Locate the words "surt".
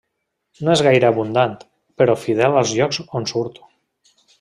3.37-3.65